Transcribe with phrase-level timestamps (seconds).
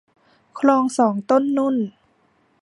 [0.59, 1.75] คลองสองต้นนุ่น